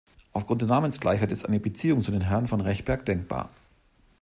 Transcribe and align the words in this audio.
Aufgrund 0.33 0.61
der 0.63 0.67
Namensgleichheit 0.67 1.31
ist 1.31 1.45
eine 1.45 1.59
Beziehung 1.59 2.01
zu 2.01 2.09
den 2.09 2.21
Herren 2.21 2.47
von 2.47 2.59
Rechberg 2.59 3.05
denkbar. 3.05 3.51